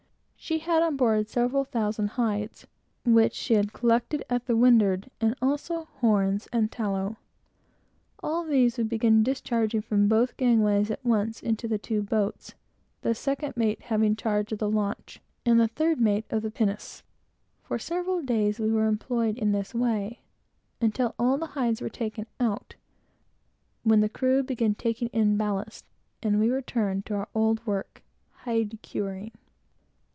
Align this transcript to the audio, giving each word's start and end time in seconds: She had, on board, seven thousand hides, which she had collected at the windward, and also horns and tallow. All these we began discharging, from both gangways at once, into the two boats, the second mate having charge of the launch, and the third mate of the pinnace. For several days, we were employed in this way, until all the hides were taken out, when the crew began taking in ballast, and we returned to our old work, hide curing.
She 0.43 0.57
had, 0.57 0.81
on 0.81 0.97
board, 0.97 1.29
seven 1.29 1.63
thousand 1.65 2.07
hides, 2.07 2.65
which 3.05 3.33
she 3.35 3.53
had 3.53 3.73
collected 3.73 4.25
at 4.27 4.47
the 4.47 4.55
windward, 4.57 5.11
and 5.21 5.35
also 5.39 5.83
horns 5.99 6.47
and 6.51 6.71
tallow. 6.71 7.17
All 8.23 8.43
these 8.43 8.77
we 8.79 8.83
began 8.83 9.21
discharging, 9.21 9.81
from 9.81 10.07
both 10.07 10.35
gangways 10.37 10.89
at 10.89 11.05
once, 11.05 11.43
into 11.43 11.67
the 11.67 11.77
two 11.77 12.01
boats, 12.01 12.55
the 13.01 13.13
second 13.13 13.55
mate 13.55 13.81
having 13.83 14.15
charge 14.15 14.51
of 14.51 14.57
the 14.57 14.69
launch, 14.69 15.21
and 15.45 15.59
the 15.59 15.67
third 15.67 16.01
mate 16.01 16.25
of 16.31 16.41
the 16.41 16.51
pinnace. 16.51 17.03
For 17.61 17.77
several 17.77 18.23
days, 18.23 18.57
we 18.59 18.71
were 18.73 18.87
employed 18.87 19.37
in 19.37 19.51
this 19.51 19.75
way, 19.75 20.21
until 20.81 21.13
all 21.19 21.37
the 21.37 21.45
hides 21.53 21.81
were 21.81 21.87
taken 21.87 22.25
out, 22.39 22.73
when 23.83 24.01
the 24.01 24.09
crew 24.09 24.41
began 24.41 24.73
taking 24.73 25.07
in 25.09 25.37
ballast, 25.37 25.85
and 26.23 26.39
we 26.39 26.49
returned 26.49 27.05
to 27.05 27.13
our 27.13 27.29
old 27.35 27.63
work, 27.67 28.01
hide 28.43 28.79
curing. 28.81 29.31